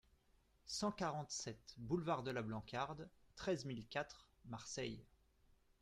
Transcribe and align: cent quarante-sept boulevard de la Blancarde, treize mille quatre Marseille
cent 0.65 0.91
quarante-sept 0.91 1.75
boulevard 1.77 2.23
de 2.23 2.31
la 2.31 2.41
Blancarde, 2.41 3.07
treize 3.35 3.65
mille 3.65 3.85
quatre 3.87 4.25
Marseille 4.45 5.05